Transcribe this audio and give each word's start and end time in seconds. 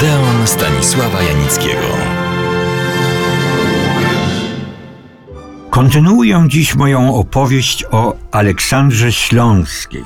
Odeon 0.00 0.46
Stanisława 0.46 1.22
Janickiego. 1.22 1.86
Kontynuuję 5.70 6.44
dziś 6.48 6.74
moją 6.74 7.14
opowieść 7.14 7.84
o 7.90 8.16
Aleksandrze 8.30 9.12
Śląskiej, 9.12 10.04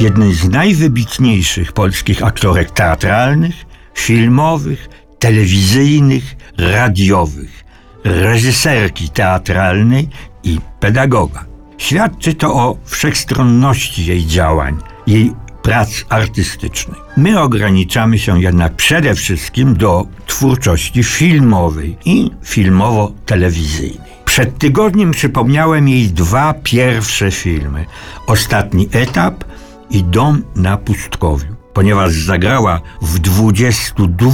jednej 0.00 0.34
z 0.34 0.48
najwybitniejszych 0.48 1.72
polskich 1.72 2.24
aktorek 2.24 2.70
teatralnych, 2.70 3.54
filmowych, 3.94 4.88
telewizyjnych, 5.18 6.36
radiowych, 6.58 7.64
reżyserki 8.04 9.10
teatralnej 9.10 10.08
i 10.42 10.58
pedagoga. 10.80 11.44
Świadczy 11.78 12.34
to 12.34 12.54
o 12.54 12.76
wszechstronności 12.84 14.06
jej 14.06 14.26
działań, 14.26 14.78
jej 15.06 15.32
prac 15.62 16.04
artystycznych. 16.08 16.98
My 17.16 17.40
ograniczamy 17.40 18.18
się 18.18 18.42
jednak 18.42 18.76
przede 18.76 19.14
wszystkim 19.14 19.76
do 19.76 20.06
twórczości 20.26 21.04
filmowej 21.04 21.96
i 22.04 22.30
filmowo-telewizyjnej. 22.42 24.10
Przed 24.24 24.58
tygodniem 24.58 25.10
przypomniałem 25.10 25.88
jej 25.88 26.08
dwa 26.08 26.54
pierwsze 26.54 27.30
filmy: 27.30 27.86
Ostatni 28.26 28.88
etap 28.92 29.44
i 29.90 30.04
Dom 30.04 30.42
na 30.56 30.76
pustkowiu. 30.76 31.54
Ponieważ 31.72 32.12
zagrała 32.12 32.80
w 33.02 33.18
22 33.18 34.30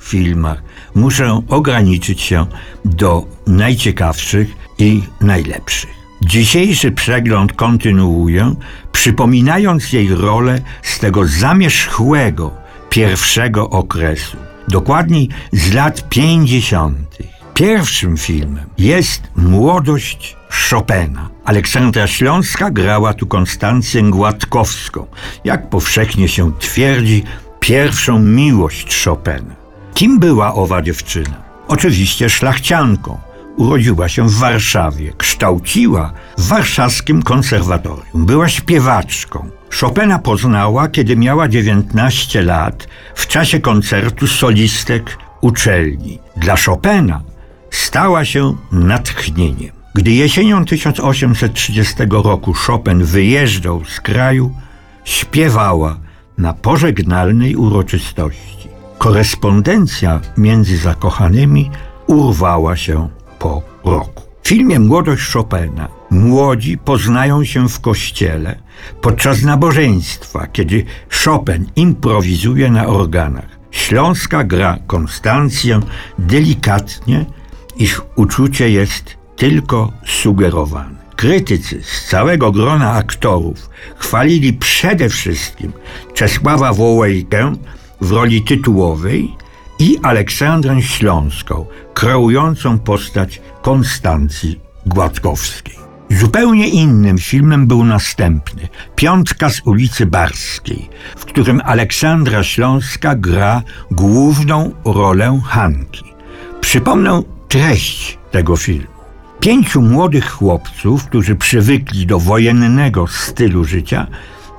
filmach, 0.00 0.62
muszę 0.94 1.42
ograniczyć 1.48 2.20
się 2.20 2.46
do 2.84 3.26
najciekawszych 3.46 4.48
i 4.78 5.02
najlepszych. 5.20 6.05
Dzisiejszy 6.26 6.92
przegląd 6.92 7.52
kontynuuję, 7.52 8.54
przypominając 8.92 9.92
jej 9.92 10.14
rolę 10.14 10.58
z 10.82 10.98
tego 10.98 11.26
zamierzchłego 11.26 12.54
pierwszego 12.90 13.70
okresu, 13.70 14.36
dokładniej 14.68 15.28
z 15.52 15.72
lat 15.72 16.08
50. 16.08 17.18
Pierwszym 17.54 18.16
filmem 18.16 18.64
jest 18.78 19.22
Młodość 19.36 20.36
Chopina. 20.70 21.28
Aleksandra 21.44 22.06
Śląska 22.06 22.70
grała 22.70 23.14
tu 23.14 23.26
Konstancję 23.26 24.02
Gładkowską, 24.02 25.06
jak 25.44 25.70
powszechnie 25.70 26.28
się 26.28 26.52
twierdzi, 26.58 27.24
pierwszą 27.60 28.18
miłość 28.18 29.04
Chopina. 29.04 29.56
Kim 29.94 30.18
była 30.18 30.54
owa 30.54 30.82
dziewczyna? 30.82 31.42
Oczywiście 31.68 32.30
szlachcianką 32.30 33.25
urodziła 33.56 34.08
się 34.08 34.28
w 34.28 34.34
Warszawie, 34.34 35.12
kształciła 35.18 36.12
w 36.38 36.48
warszawskim 36.48 37.22
konserwatorium. 37.22 38.26
Była 38.26 38.48
śpiewaczką. 38.48 39.50
Chopina 39.80 40.18
poznała, 40.18 40.88
kiedy 40.88 41.16
miała 41.16 41.48
19 41.48 42.42
lat, 42.42 42.88
w 43.14 43.26
czasie 43.26 43.60
koncertu 43.60 44.26
solistek 44.26 45.18
uczelni. 45.40 46.18
Dla 46.36 46.56
Chopina 46.56 47.22
stała 47.70 48.24
się 48.24 48.56
natchnieniem. 48.72 49.76
Gdy 49.94 50.10
jesienią 50.10 50.64
1830 50.64 51.94
roku 52.10 52.52
Chopin 52.52 53.04
wyjeżdżał 53.04 53.84
z 53.84 54.00
kraju, 54.00 54.54
śpiewała 55.04 55.96
na 56.38 56.52
pożegnalnej 56.52 57.56
uroczystości. 57.56 58.68
Korespondencja 58.98 60.20
między 60.36 60.76
zakochanymi 60.76 61.70
urwała 62.06 62.76
się 62.76 63.08
po 63.46 63.62
roku. 63.84 64.22
W 64.42 64.48
filmie 64.48 64.78
Młodość 64.80 65.32
Chopina 65.32 65.88
młodzi 66.10 66.78
poznają 66.78 67.44
się 67.44 67.68
w 67.68 67.80
kościele 67.80 68.58
podczas 69.00 69.42
nabożeństwa, 69.42 70.46
kiedy 70.46 70.84
Chopin 71.24 71.66
improwizuje 71.76 72.70
na 72.70 72.86
organach. 72.86 73.58
Śląska 73.70 74.44
gra 74.44 74.78
Konstancję 74.86 75.80
delikatnie, 76.18 77.24
ich 77.76 78.00
uczucie 78.16 78.70
jest 78.70 79.16
tylko 79.36 79.92
sugerowane. 80.06 80.96
Krytycy 81.16 81.82
z 81.82 82.08
całego 82.08 82.52
grona 82.52 82.92
aktorów 82.92 83.70
chwalili 83.96 84.52
przede 84.52 85.08
wszystkim 85.08 85.72
Czesława 86.14 86.72
Wołejkę 86.72 87.52
w 88.00 88.12
roli 88.12 88.42
tytułowej 88.42 89.36
i 89.78 89.98
Aleksandrę 90.02 90.82
Śląską, 90.82 91.66
kreującą 91.94 92.78
postać 92.78 93.40
Konstancji 93.62 94.60
Gładkowskiej. 94.86 95.76
Zupełnie 96.10 96.68
innym 96.68 97.18
filmem 97.18 97.66
był 97.66 97.84
następny 97.84 98.68
Piątka 98.96 99.50
z 99.50 99.60
ulicy 99.64 100.06
Barskiej, 100.06 100.88
w 101.16 101.24
którym 101.24 101.60
Aleksandra 101.64 102.42
Śląska 102.42 103.14
gra 103.14 103.62
główną 103.90 104.72
rolę 104.84 105.40
Hanki. 105.44 106.04
Przypomnę 106.60 107.22
treść 107.48 108.18
tego 108.30 108.56
filmu. 108.56 108.96
Pięciu 109.40 109.82
młodych 109.82 110.30
chłopców, 110.30 111.04
którzy 111.04 111.34
przywykli 111.34 112.06
do 112.06 112.18
wojennego 112.18 113.06
stylu 113.06 113.64
życia, 113.64 114.06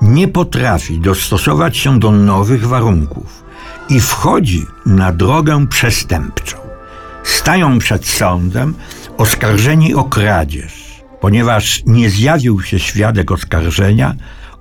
nie 0.02 0.28
potrafi 0.28 0.98
dostosować 0.98 1.76
się 1.76 1.98
do 1.98 2.10
nowych 2.10 2.66
warunków 2.66 3.47
i 3.88 4.00
wchodzi 4.00 4.66
na 4.86 5.12
drogę 5.12 5.66
przestępczą. 5.66 6.56
Stają 7.24 7.78
przed 7.78 8.06
sądem 8.06 8.74
oskarżeni 9.16 9.94
o 9.94 10.04
kradzież. 10.04 11.02
Ponieważ 11.20 11.82
nie 11.86 12.10
zjawił 12.10 12.62
się 12.62 12.78
świadek 12.78 13.32
oskarżenia, 13.32 14.14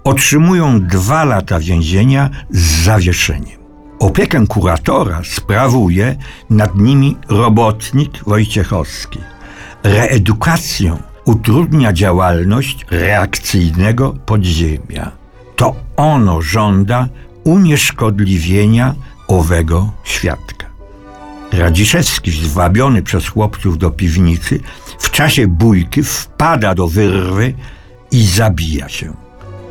otrzymują 0.03 0.81
dwa 0.81 1.23
lata 1.23 1.59
więzienia 1.59 2.29
z 2.49 2.83
zawieszeniem. 2.83 3.59
Opiekę 3.99 4.47
kuratora 4.47 5.21
sprawuje 5.23 6.15
nad 6.49 6.75
nimi 6.75 7.17
robotnik 7.29 8.23
Wojciechowski. 8.23 9.19
Reedukację 9.83 10.97
utrudnia 11.25 11.93
działalność 11.93 12.85
reakcyjnego 12.91 14.13
podziemia. 14.25 15.11
To 15.55 15.75
ono 15.95 16.41
żąda 16.41 17.07
unieszkodliwienia 17.43 18.95
owego 19.27 19.91
świadka. 20.03 20.67
Radziszewski, 21.51 22.31
zwabiony 22.31 23.01
przez 23.01 23.27
chłopców 23.27 23.77
do 23.77 23.91
piwnicy, 23.91 24.59
w 24.99 25.11
czasie 25.11 25.47
bójki 25.47 26.03
wpada 26.03 26.75
do 26.75 26.87
wyrwy 26.87 27.53
i 28.11 28.25
zabija 28.25 28.89
się. 28.89 29.13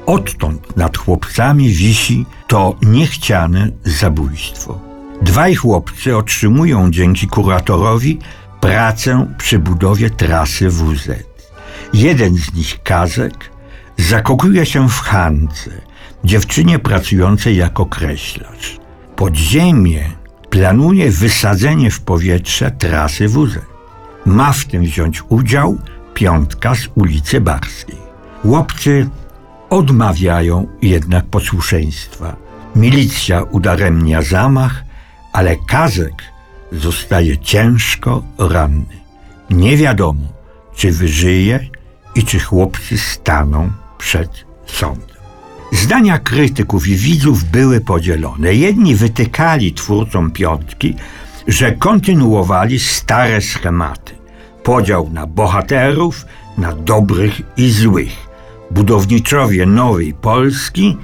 Odtąd 0.06 0.76
nad 0.76 0.96
chłopcami 0.96 1.68
wisi 1.68 2.26
to 2.46 2.76
niechciane 2.82 3.68
zabójstwo. 3.84 4.80
Dwaj 5.22 5.54
chłopcy 5.54 6.16
otrzymują 6.16 6.90
dzięki 6.90 7.26
kuratorowi 7.26 8.18
pracę 8.60 9.34
przy 9.38 9.58
budowie 9.58 10.10
trasy 10.10 10.68
WZ. 10.68 11.08
Jeden 11.92 12.36
z 12.36 12.54
nich, 12.54 12.82
Kazek, 12.82 13.50
zakokuje 13.96 14.66
się 14.66 14.88
w 14.88 15.00
Hance, 15.00 15.70
dziewczynie 16.24 16.78
pracującej 16.78 17.56
jako 17.56 17.86
kreślarz. 17.86 18.85
Podziemie 19.16 20.10
planuje 20.50 21.10
wysadzenie 21.10 21.90
w 21.90 22.00
powietrze 22.00 22.70
trasy 22.70 23.28
WZ. 23.28 23.58
Ma 24.26 24.52
w 24.52 24.64
tym 24.64 24.82
wziąć 24.82 25.22
udział 25.28 25.78
piątka 26.14 26.74
z 26.74 26.88
ulicy 26.94 27.40
Barskiej. 27.40 27.98
Chłopcy 28.42 29.08
odmawiają 29.70 30.66
jednak 30.82 31.26
posłuszeństwa. 31.26 32.36
Milicja 32.76 33.42
udaremnia 33.42 34.22
zamach, 34.22 34.84
ale 35.32 35.56
Kazek 35.56 36.22
zostaje 36.72 37.38
ciężko 37.38 38.22
ranny. 38.38 38.96
Nie 39.50 39.76
wiadomo, 39.76 40.28
czy 40.74 40.92
wyżyje 40.92 41.68
i 42.14 42.24
czy 42.24 42.40
chłopcy 42.40 42.98
staną 42.98 43.70
przed 43.98 44.44
sądem. 44.66 45.15
Zdania 45.72 46.18
krytyków 46.18 46.88
i 46.88 46.96
widzów 46.96 47.44
były 47.44 47.80
podzielone. 47.80 48.54
Jedni 48.54 48.94
wytykali 48.94 49.72
twórcom 49.72 50.30
piątki, 50.30 50.94
że 51.48 51.72
kontynuowali 51.72 52.78
stare 52.78 53.40
schematy. 53.40 54.14
Podział 54.62 55.10
na 55.12 55.26
bohaterów, 55.26 56.26
na 56.58 56.72
dobrych 56.72 57.40
i 57.56 57.70
złych, 57.70 58.28
budowniczowie 58.70 59.66
nowej 59.66 60.14
Polski 60.14 60.96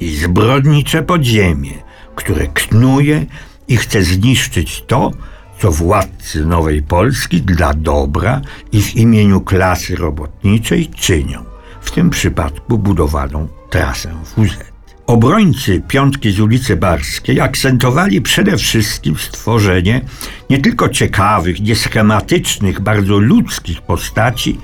i 0.00 0.16
zbrodnicze 0.16 1.02
podziemie, 1.02 1.72
które 2.14 2.46
knuje 2.46 3.26
i 3.68 3.76
chce 3.76 4.02
zniszczyć 4.02 4.84
to, 4.86 5.10
co 5.58 5.72
władcy 5.72 6.44
nowej 6.44 6.82
Polski 6.82 7.42
dla 7.42 7.74
dobra 7.74 8.40
i 8.72 8.82
w 8.82 8.96
imieniu 8.96 9.40
klasy 9.40 9.96
robotniczej 9.96 10.88
czynią, 10.88 11.44
w 11.80 11.90
tym 11.90 12.10
przypadku 12.10 12.78
budowaną 12.78 13.57
trasę 13.70 14.14
WZ. 14.36 14.78
Obrońcy 15.06 15.82
Piątki 15.88 16.32
z 16.32 16.40
ulicy 16.40 16.76
Barskiej 16.76 17.40
akcentowali 17.40 18.20
przede 18.20 18.56
wszystkim 18.56 19.16
stworzenie 19.16 20.00
nie 20.50 20.58
tylko 20.58 20.88
ciekawych, 20.88 21.60
nieschematycznych, 21.60 22.80
bardzo 22.80 23.18
ludzkich 23.18 23.82
postaci, 23.82 24.58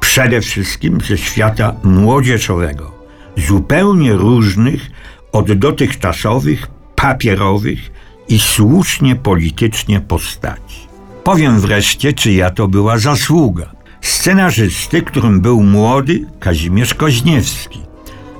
przede 0.00 0.40
wszystkim 0.40 1.00
ze 1.00 1.18
świata 1.18 1.76
młodzieżowego, 1.84 2.92
zupełnie 3.36 4.12
różnych 4.12 4.90
od 5.32 5.52
dotychczasowych, 5.52 6.66
papierowych 6.96 7.90
i 8.28 8.38
słusznie 8.38 9.16
politycznie 9.16 10.00
postaci. 10.00 10.80
Powiem 11.24 11.60
wreszcie, 11.60 12.12
czyja 12.12 12.50
to 12.50 12.68
była 12.68 12.98
zasługa. 12.98 13.72
Scenarzysty, 14.00 15.02
którym 15.02 15.40
był 15.40 15.62
młody 15.62 16.26
Kazimierz 16.38 16.94
Koźniewski, 16.94 17.89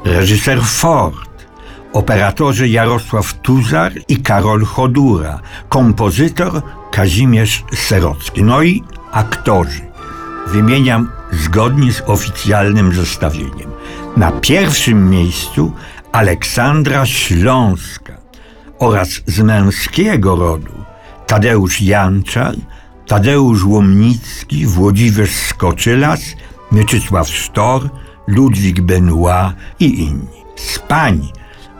reżyser 0.04 0.62
Ford, 0.62 1.46
operatorzy 1.92 2.68
Jarosław 2.68 3.34
Tuzar 3.34 3.92
i 4.08 4.16
Karol 4.16 4.64
Chodura, 4.64 5.40
kompozytor 5.68 6.62
Kazimierz 6.90 7.64
Serocki, 7.74 8.42
no 8.42 8.62
i 8.62 8.82
aktorzy. 9.12 9.90
Wymieniam 10.46 11.10
zgodnie 11.32 11.92
z 11.92 12.02
oficjalnym 12.06 12.94
zestawieniem. 12.94 13.70
Na 14.16 14.32
pierwszym 14.32 15.10
miejscu 15.10 15.72
Aleksandra 16.12 17.06
Śląska 17.06 18.12
oraz 18.78 19.08
z 19.26 19.40
męskiego 19.40 20.36
rodu 20.36 20.72
Tadeusz 21.26 21.80
Janczar, 21.80 22.54
Tadeusz 23.06 23.64
Łomnicki, 23.64 24.66
Włodzimierz 24.66 25.30
Skoczylas, 25.30 26.20
Mieczysław 26.72 27.28
Sztor, 27.28 27.90
Ludwik 28.30 28.80
Benoit 28.80 29.54
i 29.80 30.02
inni. 30.02 30.40
Z 30.56 30.78
pań, 30.78 31.28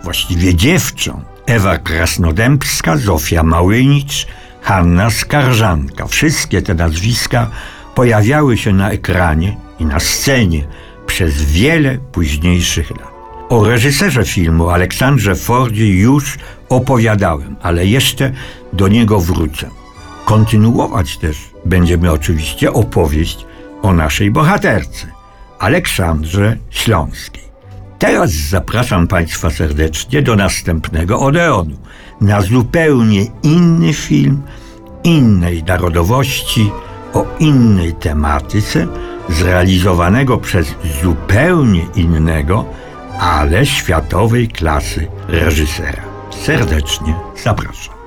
właściwie 0.05 0.55
dziewcząt, 0.55 1.25
Ewa 1.47 1.79
Krasnodębska, 1.79 2.97
Zofia 2.97 3.43
Małynicz, 3.43 4.27
Hanna 4.63 5.11
Skarżanka. 5.11 6.07
Wszystkie 6.07 6.63
te 6.63 6.75
nazwiska 6.75 7.51
pojawiały 7.95 8.57
się 8.59 8.73
na 8.73 8.91
ekranie 8.91 9.57
i 9.79 9.85
na 9.85 10.01
scenie 10.01 10.67
przez 11.07 11.43
wiele 11.43 11.99
późniejszych 12.13 12.91
lat. 12.91 13.11
O 13.49 13.65
reżyserze 13.65 14.25
filmu 14.25 14.69
Aleksandrze 14.69 15.35
Fordzie 15.35 15.87
już 15.87 16.39
opowiadałem, 16.69 17.57
ale 17.63 17.87
jeszcze 17.87 18.33
do 18.73 18.89
niego 18.89 19.21
wrócę. 19.21 19.71
Kontynuować 20.25 21.17
też 21.17 21.51
będziemy 21.65 22.13
oczywiście 22.13 22.73
opowieść 22.73 23.47
o 23.83 23.93
naszej 23.93 24.31
bohaterce, 24.31 25.07
Aleksandrze 25.61 26.57
Śląskiej. 26.71 27.43
Teraz 27.99 28.31
zapraszam 28.31 29.09
Państwa 29.09 29.51
serdecznie 29.51 30.23
do 30.23 30.37
następnego 30.37 31.21
Odeonu, 31.21 31.77
na 32.21 32.43
zupełnie 32.43 33.25
inny 33.43 33.93
film, 33.93 34.43
innej 35.05 35.63
narodowości, 35.65 36.71
o 37.13 37.27
innej 37.39 37.95
tematyce, 37.95 38.87
zrealizowanego 39.29 40.39
przez 40.39 40.75
zupełnie 41.03 41.87
innego, 41.95 42.65
ale 43.19 43.67
światowej 43.67 44.49
klasy 44.49 45.09
reżysera. 45.29 46.03
Serdecznie 46.45 47.15
zapraszam. 47.45 48.00